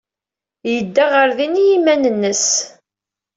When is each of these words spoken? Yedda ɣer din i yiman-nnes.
Yedda 0.71 1.05
ɣer 1.13 1.29
din 1.37 1.55
i 1.61 1.65
yiman-nnes. 1.69 2.45